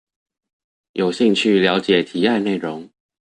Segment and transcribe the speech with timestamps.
[0.93, 2.89] 有興趣了解提案內容